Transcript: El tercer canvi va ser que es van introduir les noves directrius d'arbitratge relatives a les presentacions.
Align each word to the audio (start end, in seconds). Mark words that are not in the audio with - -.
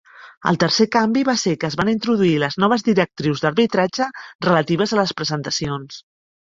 El 0.51 0.55
tercer 0.61 0.87
canvi 0.95 1.23
va 1.27 1.35
ser 1.41 1.53
que 1.63 1.67
es 1.69 1.77
van 1.81 1.91
introduir 1.93 2.33
les 2.45 2.59
noves 2.65 2.87
directrius 2.89 3.45
d'arbitratge 3.45 4.11
relatives 4.51 4.99
a 4.99 5.03
les 5.03 5.19
presentacions. 5.23 6.07